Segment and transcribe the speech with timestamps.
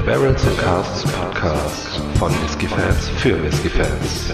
[0.00, 4.32] Der Barrels and Casts Podcast von Whisky Fans für Whisky Fans.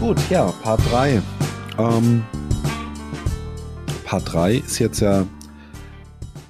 [0.00, 1.20] Gut, ja, Part 3.
[1.76, 2.24] Ähm,
[4.06, 5.26] Part 3 ist jetzt ja.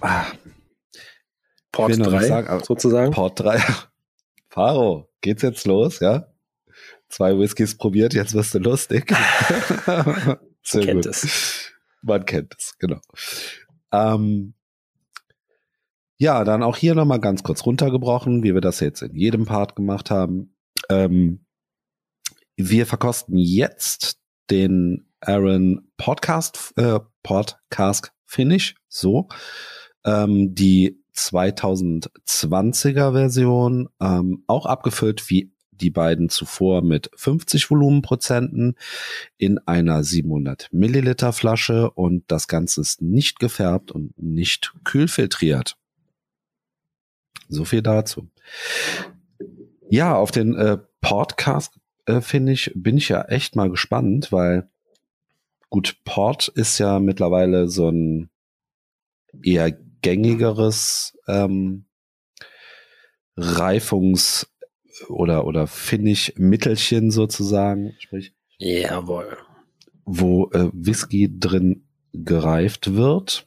[0.01, 0.27] Ah,
[1.73, 3.11] Port will noch nicht 3 sagen, sozusagen.
[3.11, 3.61] Part 3.
[4.56, 6.33] Faro, geht's jetzt los, ja?
[7.10, 9.10] Zwei Whiskys probiert, jetzt wirst du lustig.
[10.62, 11.05] Sehr kennt gut.
[11.05, 11.74] es.
[12.01, 13.02] Man kennt es, genau.
[13.92, 14.55] Ähm,
[16.16, 19.77] ja, dann auch hier nochmal ganz kurz runtergebrochen, wie wir das jetzt in jedem Part
[19.77, 20.57] gemacht haben.
[20.88, 21.45] Ähm,
[22.57, 24.18] wir verkosten jetzt
[24.48, 29.29] den Aaron Podcast, äh, Podcast Finish, so.
[30.07, 35.51] Ähm, die 2020er Version, ähm, auch abgefüllt wie
[35.81, 38.77] die beiden zuvor mit 50 Volumenprozenten
[39.37, 45.77] in einer 700 Milliliter Flasche und das Ganze ist nicht gefärbt und nicht kühlfiltriert.
[47.49, 48.29] So viel dazu.
[49.89, 54.69] Ja, auf den äh, Podcast äh, finde ich, bin ich ja echt mal gespannt, weil
[55.71, 58.31] gut, Port ist ja mittlerweile so ein
[59.43, 61.87] eher gängigeres ähm,
[63.37, 64.47] Reifungs-
[65.09, 69.37] oder oder Finish-Mittelchen sozusagen, sprich Jawohl.
[70.05, 73.47] wo äh, Whisky drin gereift wird.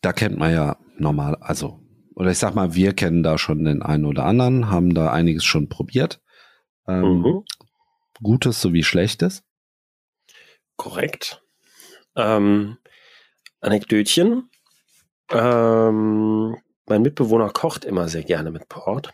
[0.00, 1.80] Da kennt man ja normal, also,
[2.16, 5.44] oder ich sag mal, wir kennen da schon den einen oder anderen, haben da einiges
[5.44, 6.20] schon probiert.
[6.88, 7.44] Ähm, Mhm.
[8.22, 9.42] Gutes sowie Schlechtes.
[10.76, 11.42] Korrekt.
[12.16, 12.78] Ähm,
[13.60, 14.50] Anekdötchen.
[15.30, 19.12] Ähm, mein Mitbewohner kocht immer sehr gerne mit Port.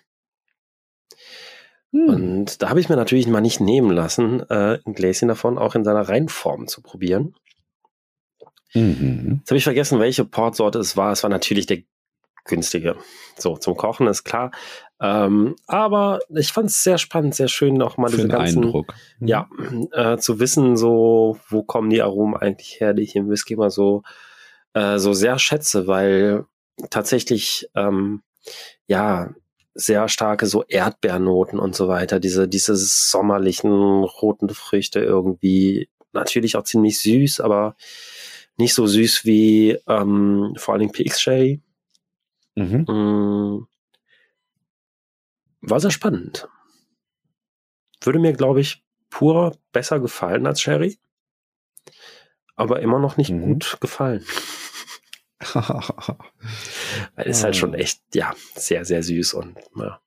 [1.93, 2.09] Hm.
[2.09, 5.75] Und da habe ich mir natürlich mal nicht nehmen lassen, äh, ein Gläschen davon auch
[5.75, 7.35] in seiner Reinform zu probieren.
[8.75, 9.39] Mhm.
[9.41, 11.13] Jetzt habe ich vergessen, welche Portsorte es war.
[11.13, 11.79] Es war natürlich der
[12.45, 12.97] günstige.
[13.37, 14.53] So, zum Kochen ist klar.
[15.01, 18.65] Ähm, aber ich fand es sehr spannend, sehr schön, noch mal Für diese den ganzen,
[18.65, 18.95] Eindruck.
[19.19, 19.27] Hm.
[19.27, 19.49] ja,
[19.93, 23.71] äh, zu wissen, so, wo kommen die Aromen eigentlich her, die ich im Whisky mal
[23.71, 24.03] so,
[24.75, 26.45] äh, so sehr schätze, weil
[26.91, 28.23] tatsächlich, ähm,
[28.87, 29.31] ja,
[29.75, 33.71] sehr starke so Erdbeernoten und so weiter, diese, diese sommerlichen
[34.05, 37.77] roten Früchte irgendwie, natürlich auch ziemlich süß, aber
[38.57, 41.63] nicht so süß wie ähm, vor Dingen PX Sherry.
[42.57, 42.85] Mhm.
[42.89, 43.67] Mm.
[45.63, 46.49] War sehr spannend.
[48.03, 50.99] Würde mir, glaube ich, pur besser gefallen als Sherry.
[52.57, 53.43] Aber immer noch nicht Mhm.
[53.43, 54.25] gut gefallen.
[57.15, 57.79] Weil ist halt schon Ah.
[57.79, 60.01] echt, ja, sehr, sehr süß und ja.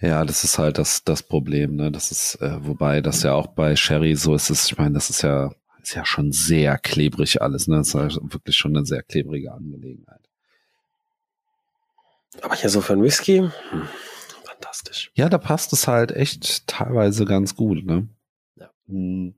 [0.00, 1.90] Ja, das ist halt das, das Problem, ne?
[1.90, 5.08] Das ist, äh, wobei das ja auch bei Sherry so ist, es, ich meine, das
[5.10, 5.52] ist ja,
[5.82, 7.76] ist ja schon sehr klebrig alles, ne?
[7.76, 10.20] Das ist halt wirklich schon eine sehr klebrige Angelegenheit.
[12.42, 13.38] Aber hier so für einen Whisky,
[13.70, 13.88] hm,
[14.44, 15.10] fantastisch.
[15.14, 18.08] Ja, da passt es halt echt teilweise ganz gut, ne?
[18.56, 18.70] Ja.
[18.88, 19.34] Hm.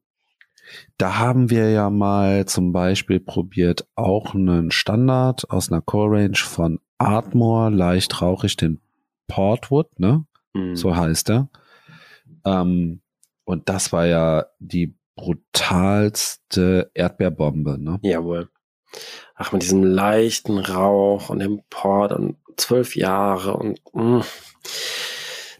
[0.98, 6.36] Da haben wir ja mal zum Beispiel probiert, auch einen Standard aus einer Core Range
[6.36, 8.80] von Ardmore, leicht rauchig, den
[9.28, 10.24] Portwood, ne?
[10.54, 10.76] Hm.
[10.76, 11.48] so heißt er.
[12.44, 13.00] Ähm,
[13.44, 17.98] und das war ja die brutalste Erdbeerbombe, ne?
[18.02, 18.48] Jawohl.
[19.34, 24.24] Ach, mit diesem leichten Rauch und dem Port und zwölf Jahre und mh.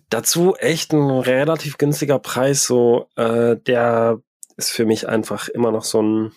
[0.08, 2.64] dazu echt ein relativ günstiger Preis.
[2.64, 4.20] So, äh, der
[4.56, 6.32] ist für mich einfach immer noch so ein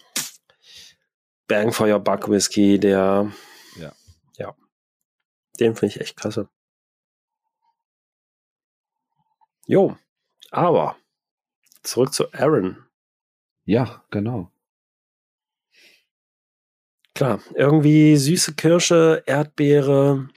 [1.48, 3.32] Bang for your Buck Whisky, der
[3.76, 3.94] Ja.
[4.38, 4.56] ja,
[5.60, 6.50] den finde ich echt klasse.
[9.66, 9.98] Jo,
[10.52, 10.98] aber
[11.84, 12.86] zurück zu Aaron.
[13.66, 14.52] Ja, genau.
[17.14, 20.30] Klar, irgendwie süße Kirsche, Erdbeere,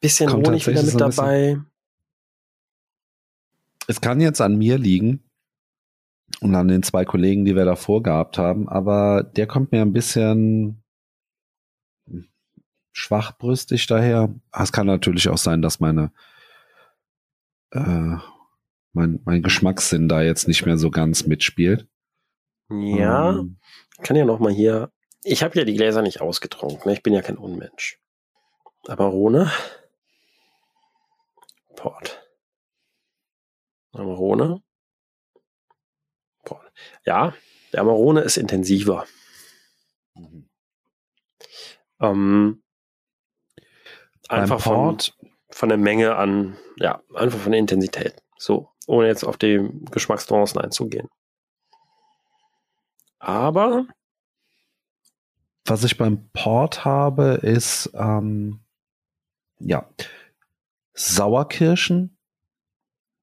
[0.00, 1.60] bisschen Kommt Honig wieder mit so dabei.
[3.86, 5.23] Es kann jetzt an mir liegen
[6.40, 9.92] und an den zwei Kollegen, die wir davor gehabt haben, aber der kommt mir ein
[9.92, 10.82] bisschen
[12.92, 14.34] schwachbrüstig daher.
[14.50, 16.12] Ah, Es kann natürlich auch sein, dass meine
[17.72, 18.16] äh,
[18.92, 21.88] mein, mein Geschmackssinn da jetzt nicht mehr so ganz mitspielt.
[22.70, 23.58] Ja, Ähm,
[24.02, 24.92] kann ja noch mal hier.
[25.24, 26.82] Ich habe ja die Gläser nicht ausgetrunken.
[26.86, 26.92] Ne?
[26.94, 27.98] Ich bin ja kein Unmensch.
[28.86, 29.50] Amarone.
[31.76, 32.22] Port.
[33.92, 34.62] Amarone.
[37.04, 37.34] Ja,
[37.72, 39.06] der Amarone ist intensiver.
[40.14, 40.48] mhm.
[42.00, 42.62] Ähm,
[44.28, 44.98] einfach von,
[45.50, 48.22] von der Menge an, ja, einfach von der Intensität.
[48.36, 51.08] So, ohne jetzt auf die Geschmacksnuancen einzugehen.
[53.18, 53.86] Aber
[55.64, 58.60] was ich beim Port habe, ist ähm,
[59.58, 59.88] ja
[60.92, 62.18] Sauerkirschen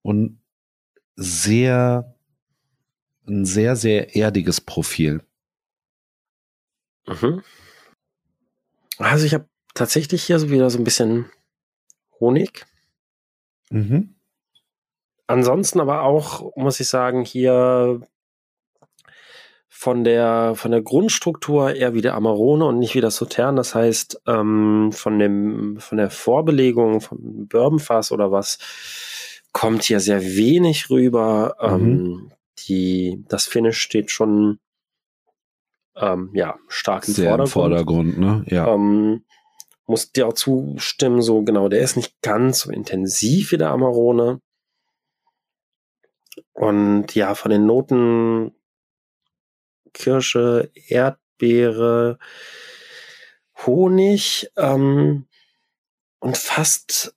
[0.01, 0.41] und
[1.15, 2.15] sehr
[3.31, 5.21] ein sehr sehr erdiges Profil.
[7.07, 7.41] Mhm.
[8.97, 11.25] Also ich habe tatsächlich hier so wieder so ein bisschen
[12.19, 12.65] Honig.
[13.69, 14.15] Mhm.
[15.27, 18.01] Ansonsten aber auch, muss ich sagen, hier
[19.69, 23.55] von der, von der Grundstruktur eher wie der Amarone und nicht wie das Sautern.
[23.55, 28.59] Das heißt, ähm, von dem, von der Vorbelegung, vom Bourbonfass oder was,
[29.53, 31.55] kommt hier sehr wenig rüber.
[31.61, 31.69] Mhm.
[31.69, 32.31] Ähm,
[32.65, 34.59] die, das Finish steht schon,
[35.95, 37.47] ähm, ja, stark im sehr Vordergrund.
[37.47, 38.45] Im Vordergrund, ne?
[38.47, 38.73] Ja.
[38.73, 39.25] Ähm,
[39.87, 44.41] muss dir auch zustimmen, so genau, der ist nicht ganz so intensiv wie der Amarone.
[46.53, 48.53] Und ja, von den Noten
[49.93, 52.17] Kirsche, Erdbeere,
[53.65, 55.27] Honig ähm,
[56.19, 57.15] und fast,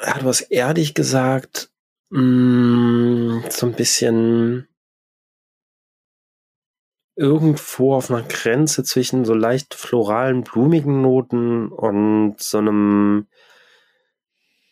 [0.00, 1.69] ja, du hast ehrlich gesagt,
[2.10, 4.68] mm, so ein bisschen
[7.16, 13.26] irgendwo auf einer Grenze zwischen so leicht floralen, blumigen Noten und so einem,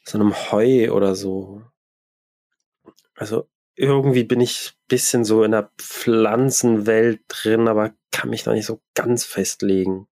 [0.05, 1.63] so einem Heu oder so.
[3.15, 8.55] Also irgendwie bin ich ein bisschen so in der Pflanzenwelt drin, aber kann mich noch
[8.55, 10.09] nicht so ganz festlegen.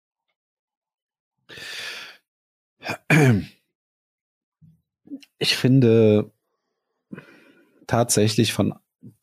[5.39, 6.31] Ich finde
[7.87, 8.75] tatsächlich von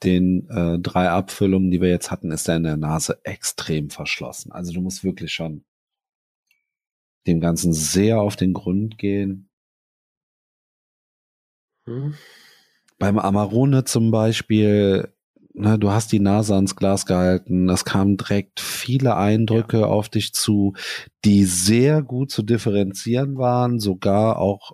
[0.04, 4.52] den äh, drei Abfüllungen, die wir jetzt hatten, ist er in der Nase extrem verschlossen.
[4.52, 5.66] Also du musst wirklich schon
[7.28, 9.50] dem Ganzen sehr auf den Grund gehen.
[11.86, 12.16] Hm.
[13.00, 15.14] Beim Amarone zum Beispiel,
[15.54, 19.86] ne, du hast die Nase ans Glas gehalten, es kamen direkt viele Eindrücke ja.
[19.88, 20.74] auf dich zu,
[21.26, 24.74] die sehr gut zu differenzieren waren, sogar auch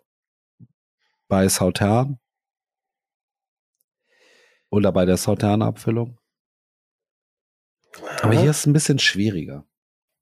[1.28, 2.20] bei Sautern.
[4.70, 6.18] Oder bei der Sautern-Abfüllung.
[8.22, 9.66] Aber hier ist es ein bisschen schwieriger.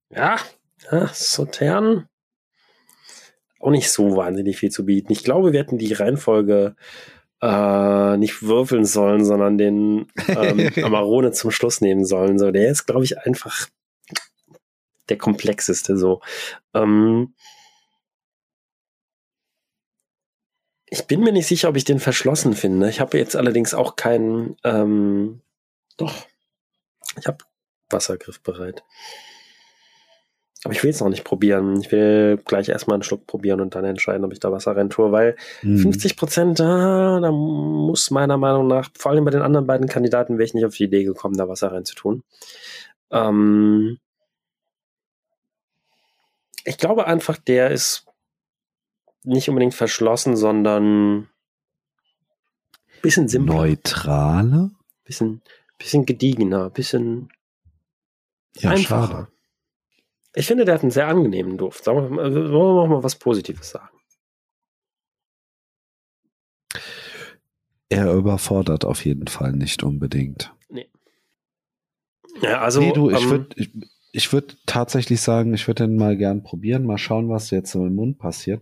[0.10, 0.38] Ja,
[0.90, 2.08] ja Sautern
[3.60, 5.12] auch nicht so wahnsinnig viel zu bieten.
[5.12, 6.76] Ich glaube, wir hätten die Reihenfolge
[7.42, 12.40] äh, nicht würfeln sollen, sondern den ähm, Amarone zum Schluss nehmen sollen.
[12.40, 13.68] So, der ist, glaube ich, einfach
[15.10, 15.98] der komplexeste.
[15.98, 16.22] So.
[16.74, 17.34] Ähm,
[20.90, 22.90] Ich bin mir nicht sicher, ob ich den verschlossen finde.
[22.90, 24.56] Ich habe jetzt allerdings auch keinen.
[24.64, 25.42] Ähm,
[25.98, 26.14] doch.
[27.20, 27.40] Ich habe
[27.90, 28.84] Wassergriff bereit.
[30.64, 31.80] Aber ich will es noch nicht probieren.
[31.82, 34.90] Ich will gleich erstmal einen Schluck probieren und dann entscheiden, ob ich da Wasser rein
[34.90, 35.78] tue, weil mhm.
[35.78, 40.38] 50 Prozent, da, da muss meiner Meinung nach, vor allem bei den anderen beiden Kandidaten,
[40.38, 42.24] wäre ich nicht auf die Idee gekommen, da Wasser rein zu tun.
[43.12, 44.00] Ähm
[46.66, 48.07] ich glaube einfach, der ist
[49.24, 51.30] nicht unbedingt verschlossen, sondern
[53.02, 53.56] bisschen simpler.
[53.56, 54.72] Neutraler?
[55.04, 55.42] Bisschen,
[55.78, 57.30] bisschen gediegener, bisschen
[58.58, 59.08] ja, einfacher.
[59.08, 59.28] Schade.
[60.36, 61.84] Ich finde, der hat einen sehr angenehmen Duft.
[61.84, 63.98] Sagen wir, mal, wollen wir mal was Positives sagen.
[67.90, 70.54] Er überfordert auf jeden Fall nicht unbedingt.
[70.70, 70.90] Nee.
[72.42, 72.82] Ja, also.
[72.82, 73.72] Nee, du, ich ähm, würde ich,
[74.12, 77.86] ich würd tatsächlich sagen, ich würde den mal gern probieren, mal schauen, was jetzt so
[77.86, 78.62] im Mund passiert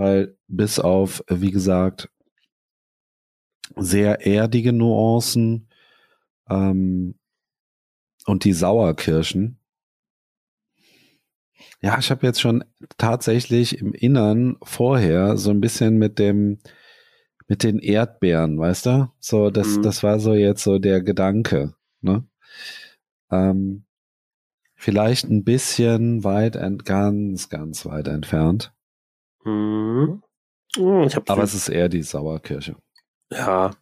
[0.00, 2.08] weil bis auf, wie gesagt,
[3.76, 5.68] sehr erdige Nuancen
[6.48, 7.16] ähm,
[8.24, 9.58] und die Sauerkirschen.
[11.82, 12.64] Ja, ich habe jetzt schon
[12.96, 16.60] tatsächlich im Innern vorher so ein bisschen mit dem
[17.46, 19.12] mit den Erdbeeren, weißt du?
[19.18, 19.82] So, das, mhm.
[19.82, 22.24] das war so jetzt so der Gedanke, ne?
[23.30, 23.84] Ähm,
[24.76, 28.72] vielleicht ein bisschen weit, ent, ganz, ganz weit entfernt.
[29.44, 30.22] Mhm.
[31.26, 32.76] Aber es ist eher die Sauerkirsche.
[33.30, 33.72] Ja.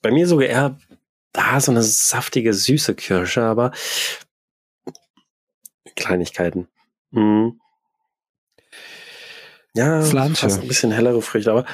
[0.00, 0.78] Bei mir sogar eher
[1.32, 3.72] da so eine saftige, süße Kirsche, aber
[5.96, 6.68] Kleinigkeiten.
[7.10, 7.60] Mhm.
[9.74, 10.42] Ja, Flanche.
[10.42, 11.64] fast ein bisschen hellere Früchte, aber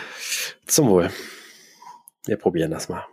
[0.66, 1.10] zum Wohl.
[2.26, 3.04] Wir probieren das mal.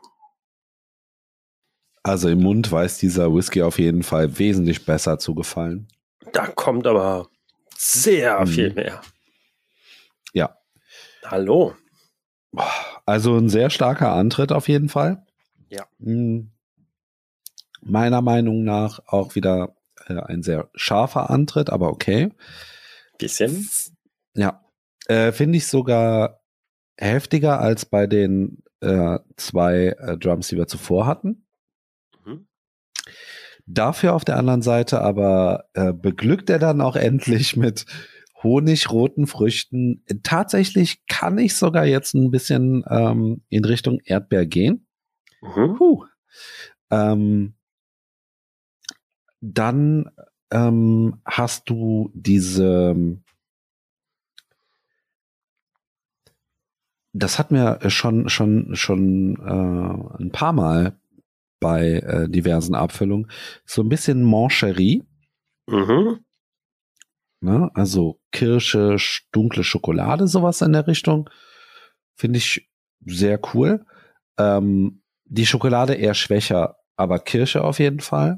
[2.03, 5.87] Also im Mund weiß dieser Whisky auf jeden Fall wesentlich besser zu gefallen.
[6.33, 7.29] Da kommt aber
[7.77, 8.47] sehr hm.
[8.47, 9.01] viel mehr.
[10.33, 10.57] Ja.
[11.25, 11.75] Hallo.
[13.05, 15.25] Also ein sehr starker Antritt auf jeden Fall.
[15.69, 15.85] Ja.
[15.99, 16.51] Hm.
[17.81, 19.75] Meiner Meinung nach auch wieder
[20.07, 22.31] äh, ein sehr scharfer Antritt, aber okay.
[23.17, 23.69] Bisschen.
[24.33, 24.63] Ja.
[25.07, 26.41] Äh, Finde ich sogar
[26.97, 31.44] heftiger als bei den äh, zwei äh, Drums, die wir zuvor hatten.
[33.67, 37.85] Dafür auf der anderen Seite aber äh, beglückt er dann auch endlich mit
[38.43, 40.03] Honig, roten Früchten.
[40.21, 44.85] Tatsächlich kann ich sogar jetzt ein bisschen ähm, in Richtung Erdbeer gehen.
[45.41, 45.75] Mhm.
[45.77, 46.05] Puh.
[46.91, 47.55] Ähm,
[49.41, 50.11] dann
[50.51, 52.95] ähm, hast du diese
[57.13, 60.99] das hat mir schon schon schon äh, ein paar Mal
[61.65, 63.31] bei äh, diversen Abfüllungen
[63.65, 65.01] so ein bisschen Mancherie.
[65.65, 66.19] Mhm.
[67.41, 67.71] Ne?
[67.73, 68.97] Also Kirsche,
[69.31, 71.27] dunkle Schokolade, sowas in der Richtung.
[72.15, 72.69] Finde ich
[73.03, 73.83] sehr cool.
[74.37, 78.37] Ähm, die Schokolade eher schwächer, aber Kirsche auf jeden Fall.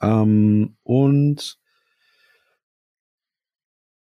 [0.00, 1.58] Ähm, und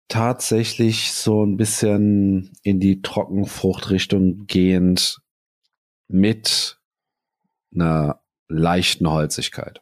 [0.07, 5.19] tatsächlich so ein bisschen in die Trockenfruchtrichtung gehend
[6.07, 6.79] mit
[7.75, 9.81] einer leichten Holzigkeit.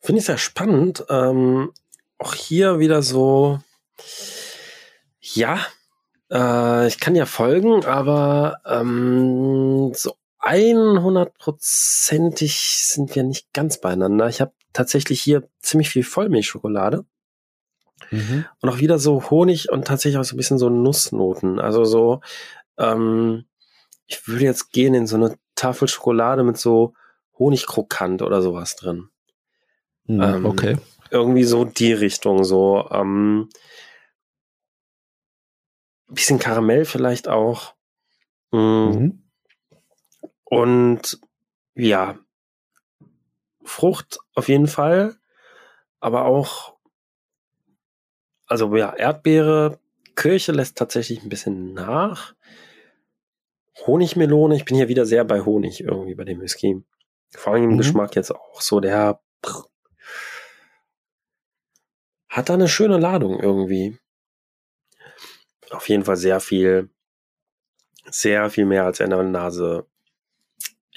[0.00, 1.04] Finde ich sehr spannend.
[1.08, 1.72] Ähm,
[2.18, 3.58] auch hier wieder so,
[5.20, 5.66] ja,
[6.30, 14.28] äh, ich kann ja folgen, aber ähm, so 100%ig sind wir nicht ganz beieinander.
[14.28, 17.06] Ich habe tatsächlich hier ziemlich viel Vollmilchschokolade.
[18.10, 18.44] Mhm.
[18.60, 21.58] Und auch wieder so Honig und tatsächlich auch so ein bisschen so Nussnoten.
[21.58, 22.20] Also so,
[22.76, 23.46] ähm,
[24.06, 26.94] ich würde jetzt gehen in so eine Tafel Schokolade mit so
[27.38, 29.08] Honigkrokant oder sowas drin.
[30.06, 30.76] Mhm, ähm, okay.
[31.10, 33.48] Irgendwie so die Richtung, so, ähm,
[36.08, 37.74] bisschen Karamell vielleicht auch.
[38.50, 38.56] Mm.
[38.56, 39.22] Mhm.
[40.44, 41.20] Und
[41.74, 42.18] ja,
[43.64, 45.16] Frucht auf jeden Fall,
[46.00, 46.76] aber auch,
[48.46, 49.80] also ja, Erdbeere,
[50.14, 52.34] Kirche lässt tatsächlich ein bisschen nach.
[53.86, 56.82] Honigmelone, ich bin hier wieder sehr bei Honig irgendwie bei dem Whisky.
[57.30, 57.78] Vor allem im mhm.
[57.78, 59.20] Geschmack jetzt auch so, der
[62.28, 63.98] hat da eine schöne Ladung irgendwie.
[65.70, 66.90] Auf jeden Fall sehr viel,
[68.06, 69.86] sehr viel mehr als er in der Nase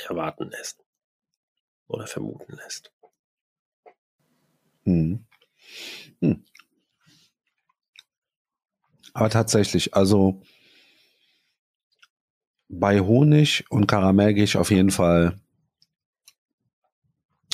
[0.07, 0.83] erwarten lässt.
[1.87, 2.91] Oder vermuten lässt.
[4.83, 5.25] Hm.
[6.21, 6.45] Hm.
[9.13, 10.41] Aber tatsächlich, also
[12.69, 15.39] bei Honig und Karamell gehe ich auf jeden Fall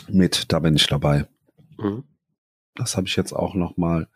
[0.08, 1.28] mit, da bin ich dabei.
[1.78, 2.04] Mhm.
[2.76, 4.08] Das habe ich jetzt auch noch mal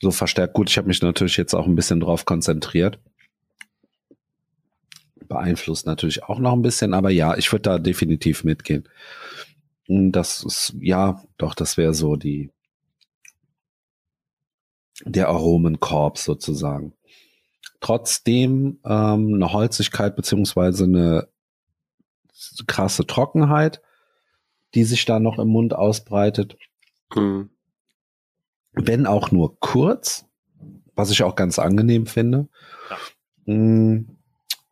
[0.00, 0.54] so verstärkt.
[0.54, 3.00] Gut, ich habe mich natürlich jetzt auch ein bisschen drauf konzentriert.
[5.26, 8.88] Beeinflusst natürlich auch noch ein bisschen, aber ja, ich würde da definitiv mitgehen.
[9.88, 12.50] Das ist, ja, doch, das wäre so die,
[15.04, 16.94] der Aromenkorb sozusagen.
[17.84, 21.28] Trotzdem ähm, eine Holzigkeit beziehungsweise eine
[22.66, 23.82] krasse Trockenheit,
[24.74, 26.56] die sich da noch im Mund ausbreitet.
[27.14, 27.50] Mhm
[28.74, 30.26] wenn auch nur kurz,
[30.94, 32.48] was ich auch ganz angenehm finde.
[33.46, 33.54] Ja.
[33.54, 34.18] Mm,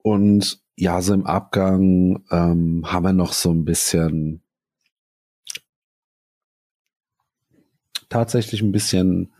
[0.02, 4.42] und ja, so im Abgang ähm, haben wir noch so ein bisschen
[8.08, 9.32] tatsächlich ein bisschen,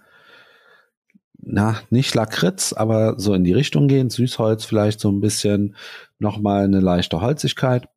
[1.43, 5.77] na, nicht Lakritz, aber so in die Richtung gehen, Süßholz vielleicht so ein bisschen,
[6.19, 7.89] nochmal eine leichte Holzigkeit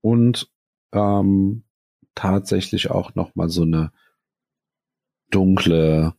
[0.00, 0.50] und
[0.92, 1.64] ähm,
[2.14, 3.92] tatsächlich auch nochmal so eine
[5.30, 6.14] dunkle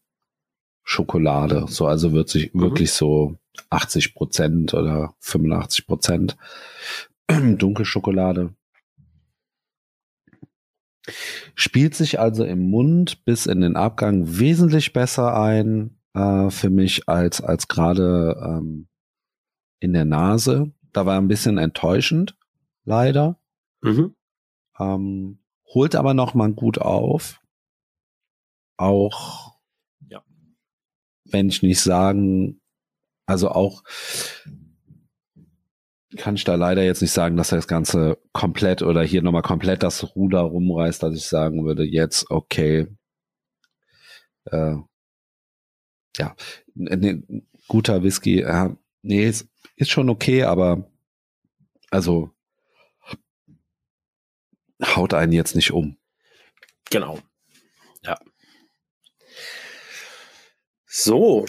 [0.83, 1.65] Schokolade.
[1.67, 2.62] So, also wird sich mhm.
[2.62, 3.38] wirklich so
[3.69, 6.38] 80 Prozent oder 85 Prozent
[7.27, 8.53] dunkle Schokolade.
[11.55, 17.08] Spielt sich also im Mund bis in den Abgang wesentlich besser ein äh, für mich
[17.08, 18.88] als, als gerade ähm,
[19.79, 20.72] in der Nase.
[20.91, 22.38] Da war ein bisschen enttäuschend,
[22.86, 23.39] leider.
[23.82, 24.15] Mhm.
[24.79, 25.39] Ähm,
[25.74, 27.39] holt aber noch mal gut auf
[28.77, 29.55] auch,
[30.10, 30.24] ja.
[31.25, 32.62] wenn ich nicht sagen,
[33.25, 33.84] also auch
[36.17, 39.41] kann ich da leider jetzt nicht sagen, dass er das Ganze komplett oder hier nochmal
[39.41, 42.88] komplett das Ruder rumreißt, dass ich sagen würde, jetzt okay,
[44.46, 44.75] äh,
[46.17, 46.36] ja,
[46.75, 47.24] ne,
[47.67, 48.70] guter Whisky, äh,
[49.01, 50.89] nee, ist, ist schon okay, aber
[51.89, 52.32] also
[54.84, 55.98] haut einen jetzt nicht um.
[56.89, 57.20] Genau.
[58.03, 58.20] Ja.
[60.86, 61.46] So.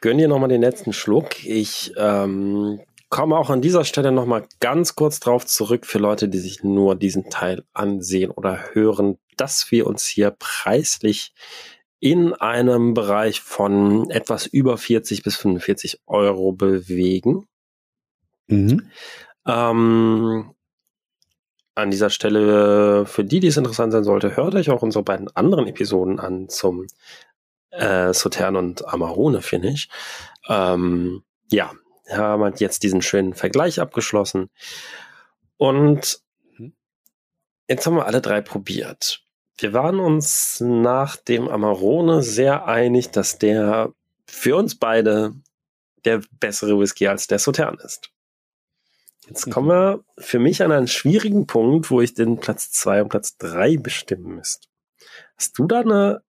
[0.00, 1.44] Gönn dir nochmal den letzten Schluck.
[1.44, 6.38] Ich ähm, komme auch an dieser Stelle nochmal ganz kurz drauf zurück für Leute, die
[6.38, 11.34] sich nur diesen Teil ansehen oder hören, dass wir uns hier preislich
[11.98, 17.46] in einem Bereich von etwas über 40 bis 45 Euro bewegen.
[18.46, 18.88] Mhm.
[19.46, 20.54] Ähm,
[21.74, 25.34] an dieser Stelle, für die, die es interessant sein sollte, hört euch auch unsere beiden
[25.34, 26.86] anderen Episoden an zum
[27.70, 29.88] äh, Sotern und Amarone Finish.
[30.48, 31.72] Ähm, ja,
[32.12, 34.50] haben wir jetzt diesen schönen Vergleich abgeschlossen.
[35.56, 36.20] Und
[36.56, 36.72] mhm.
[37.68, 39.22] jetzt haben wir alle drei probiert.
[39.58, 43.92] Wir waren uns nach dem Amarone sehr einig, dass der
[44.26, 45.34] für uns beide
[46.04, 48.10] der bessere Whisky als der Sautern ist.
[49.26, 49.50] Jetzt mhm.
[49.52, 53.36] kommen wir für mich an einen schwierigen Punkt, wo ich den Platz zwei und Platz
[53.36, 54.68] drei bestimmen müsste.
[55.36, 56.22] Hast du da eine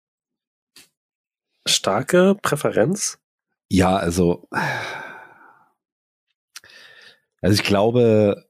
[1.65, 3.19] starke Präferenz?
[3.69, 4.47] Ja, also,
[7.41, 8.45] also ich glaube,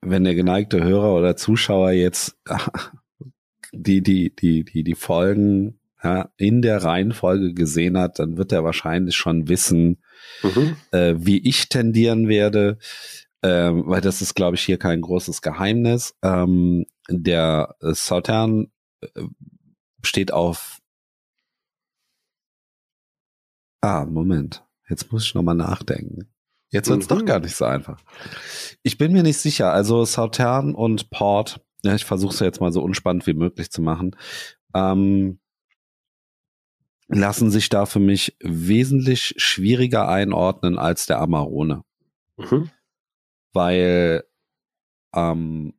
[0.00, 2.38] wenn der geneigte Hörer oder Zuschauer jetzt
[3.72, 8.64] die, die, die, die, die Folgen ja, in der Reihenfolge gesehen hat, dann wird er
[8.64, 9.98] wahrscheinlich schon wissen,
[10.42, 10.76] mhm.
[10.92, 12.78] äh, wie ich tendieren werde,
[13.42, 16.16] ähm, weil das ist, glaube ich, hier kein großes Geheimnis.
[16.22, 18.70] Ähm, der Sautern
[19.00, 19.08] äh,
[20.02, 20.78] steht auf.
[23.80, 24.64] Ah, Moment.
[24.88, 26.28] Jetzt muss ich nochmal nachdenken.
[26.70, 27.18] Jetzt wird's mhm.
[27.18, 28.00] doch gar nicht so einfach.
[28.82, 29.72] Ich bin mir nicht sicher.
[29.72, 33.80] Also Sautern und Port, ja, ich versuche es jetzt mal so unspannend wie möglich zu
[33.80, 34.16] machen.
[34.74, 35.38] Ähm,
[37.08, 41.82] lassen sich da für mich wesentlich schwieriger einordnen als der Amarone.
[42.36, 42.70] Mhm.
[43.52, 44.24] Weil
[45.14, 45.72] ähm,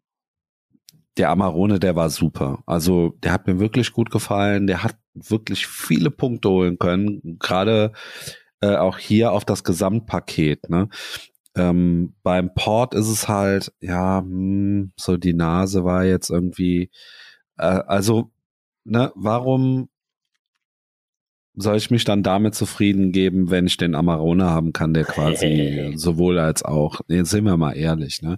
[1.18, 2.64] der Amarone, der war super.
[2.66, 4.66] Also der hat mir wirklich gut gefallen.
[4.66, 7.38] Der hat wirklich viele Punkte holen können.
[7.40, 7.94] Gerade
[8.62, 10.70] äh, auch hier auf das Gesamtpaket.
[10.70, 10.90] Ne?
[11.56, 16.92] Ähm, beim Port ist es halt, ja, mh, hm, so die Nase war jetzt irgendwie,
[17.58, 18.32] äh, also,
[18.86, 19.90] ne, warum
[21.56, 25.94] soll ich mich dann damit zufrieden geben, wenn ich den Amarone haben kann, der quasi
[25.96, 28.38] sowohl als auch, jetzt sind wir mal ehrlich, ne?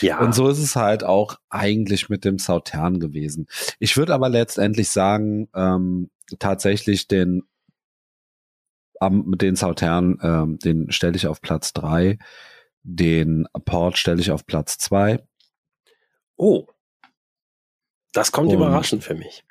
[0.00, 0.20] Ja.
[0.20, 3.46] Und so ist es halt auch eigentlich mit dem Sautern gewesen.
[3.78, 7.42] Ich würde aber letztendlich sagen, ähm, tatsächlich den
[9.00, 12.18] am, den Sautern, ähm, den stelle ich auf Platz drei,
[12.82, 15.24] den Port stelle ich auf Platz zwei.
[16.36, 16.66] Oh.
[18.12, 19.44] Das kommt Und überraschend für mich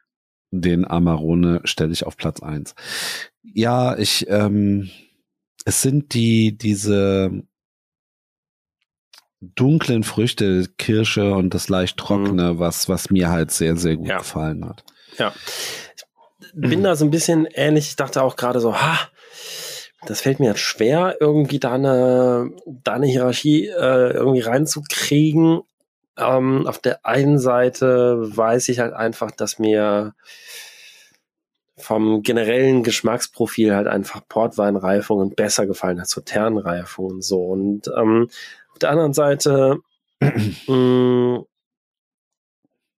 [0.61, 2.75] den Amarone stelle ich auf Platz eins.
[3.43, 4.89] Ja, ich, ähm,
[5.65, 7.43] es sind die, diese
[9.41, 12.59] dunklen Früchte, Kirsche und das leicht trockene, mhm.
[12.59, 14.17] was, was mir halt sehr, sehr gut ja.
[14.17, 14.83] gefallen hat.
[15.17, 15.33] Ja.
[16.39, 17.89] Ich bin da so ein bisschen ähnlich.
[17.89, 18.97] Ich dachte auch gerade so, ha,
[20.05, 25.61] das fällt mir jetzt schwer, irgendwie da eine, da eine Hierarchie äh, irgendwie reinzukriegen.
[26.17, 30.13] Ähm, auf der einen Seite weiß ich halt einfach, dass mir
[31.77, 37.43] vom generellen Geschmacksprofil halt einfach Portweinreifungen besser gefallen als Sauternreifungen so.
[37.43, 38.29] Und ähm,
[38.71, 39.79] auf der anderen Seite
[40.67, 41.39] mm,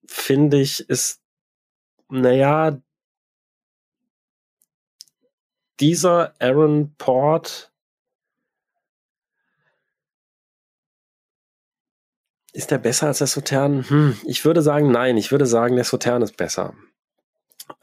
[0.08, 1.20] finde ich, ist,
[2.10, 2.80] naja,
[5.80, 7.72] dieser Aaron Port
[12.54, 13.88] Ist der besser als der Sautern?
[13.88, 15.16] Hm, ich würde sagen, nein.
[15.18, 16.74] Ich würde sagen, der Sautern ist besser.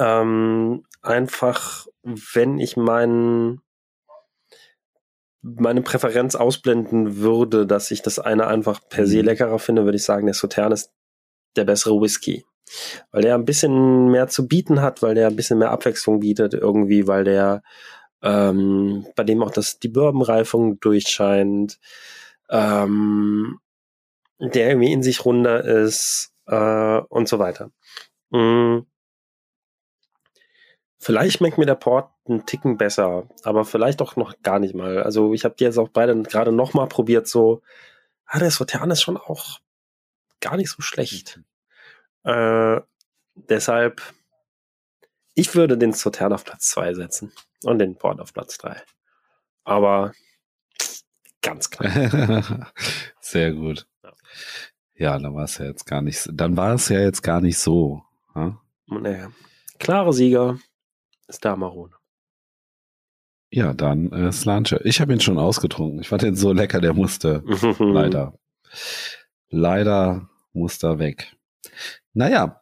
[0.01, 3.61] Ähm, einfach, wenn ich meinen
[5.43, 9.27] meine Präferenz ausblenden würde, dass ich das eine einfach per se mhm.
[9.27, 10.91] leckerer finde, würde ich sagen, der Sautern ist
[11.55, 12.45] der bessere Whisky.
[13.11, 16.55] Weil der ein bisschen mehr zu bieten hat, weil der ein bisschen mehr Abwechslung bietet
[16.55, 17.63] irgendwie, weil der
[18.23, 21.79] ähm, bei dem auch das, die Bourbonreifung durchscheint.
[22.51, 23.61] Ähm,
[24.39, 27.71] der irgendwie in sich runder ist äh, und so weiter.
[28.31, 28.87] Mhm.
[30.99, 35.03] Vielleicht schmeckt mir der Port einen Ticken besser, aber vielleicht auch noch gar nicht mal.
[35.03, 37.61] Also ich habe die jetzt auch beide gerade nochmal probiert, so,
[38.25, 39.61] ah, der Sautern ist schon auch
[40.41, 41.41] gar nicht so schlecht.
[42.25, 42.81] Äh,
[43.35, 44.03] deshalb,
[45.35, 47.33] ich würde den Sautern auf Platz 2 setzen
[47.65, 48.83] und den Port auf Platz 3.
[49.65, 50.13] Aber
[51.43, 52.73] ganz klar.
[53.21, 53.87] Sehr gut.
[54.97, 57.59] Ja, dann war es ja jetzt gar nicht, dann war es ja jetzt gar nicht
[57.59, 58.03] so.
[58.35, 58.61] Ja?
[58.87, 59.31] Naja.
[59.79, 60.59] Klare Sieger
[61.27, 61.95] ist der Amarone.
[63.51, 64.81] Ja, dann äh, Slanche.
[64.85, 66.01] Ich habe ihn schon ausgetrunken.
[66.01, 67.43] Ich fand den so lecker, der musste
[67.79, 68.39] leider.
[69.49, 71.37] Leider muss er weg.
[72.13, 72.61] Naja,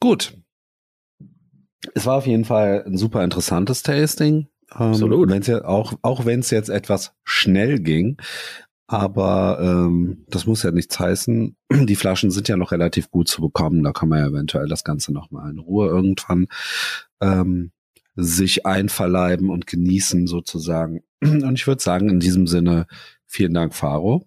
[0.00, 0.36] gut.
[1.94, 4.48] Es war auf jeden Fall ein super interessantes Tasting.
[4.68, 5.28] Absolut.
[5.28, 8.18] Ähm, wenn's ja auch auch wenn es jetzt etwas schnell ging,
[8.86, 11.56] aber ähm, das muss ja nichts heißen.
[11.72, 13.82] Die Flaschen sind ja noch relativ gut zu bekommen.
[13.82, 16.48] Da kann man ja eventuell das Ganze noch mal in Ruhe irgendwann
[17.20, 17.72] ähm,
[18.16, 21.02] sich einverleiben und genießen sozusagen.
[21.22, 22.86] Und ich würde sagen, in diesem Sinne,
[23.26, 24.26] vielen Dank, Faro.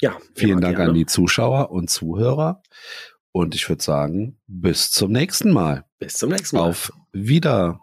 [0.00, 0.16] Ja.
[0.34, 0.90] Vielen Dank gerne.
[0.90, 2.62] an die Zuschauer und Zuhörer.
[3.32, 5.84] Und ich würde sagen, bis zum nächsten Mal.
[5.98, 6.68] Bis zum nächsten Mal.
[6.68, 7.80] Auf Wieder.